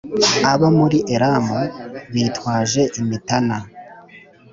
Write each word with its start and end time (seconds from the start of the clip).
Abo 0.51 0.67
muri 0.79 0.97
Elamu 1.13 1.59
bitwaje 2.13 2.81
imitana, 3.01 3.55